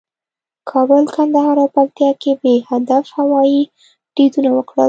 کابل، 0.69 1.03
کندهار 1.15 1.55
او 1.61 1.67
پکتیکا 1.75 2.09
کې 2.21 2.31
بې 2.41 2.55
هدفه 2.69 3.09
هوایي 3.17 3.61
بریدونه 4.13 4.49
وکړل 4.53 4.79